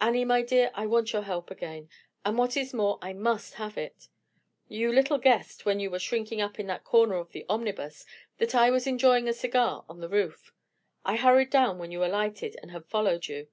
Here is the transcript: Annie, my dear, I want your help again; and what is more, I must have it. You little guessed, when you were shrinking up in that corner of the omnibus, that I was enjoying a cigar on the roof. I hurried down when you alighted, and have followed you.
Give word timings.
Annie, 0.00 0.24
my 0.24 0.42
dear, 0.42 0.72
I 0.74 0.86
want 0.86 1.12
your 1.12 1.22
help 1.22 1.52
again; 1.52 1.88
and 2.24 2.36
what 2.36 2.56
is 2.56 2.74
more, 2.74 2.98
I 3.00 3.12
must 3.12 3.54
have 3.62 3.78
it. 3.78 4.08
You 4.66 4.90
little 4.90 5.18
guessed, 5.18 5.64
when 5.64 5.78
you 5.78 5.88
were 5.88 6.00
shrinking 6.00 6.40
up 6.40 6.58
in 6.58 6.66
that 6.66 6.82
corner 6.82 7.14
of 7.14 7.30
the 7.30 7.46
omnibus, 7.48 8.04
that 8.38 8.56
I 8.56 8.72
was 8.72 8.88
enjoying 8.88 9.28
a 9.28 9.32
cigar 9.32 9.84
on 9.88 10.00
the 10.00 10.08
roof. 10.08 10.52
I 11.04 11.14
hurried 11.14 11.50
down 11.50 11.78
when 11.78 11.92
you 11.92 12.04
alighted, 12.04 12.56
and 12.60 12.72
have 12.72 12.86
followed 12.86 13.28
you. 13.28 13.46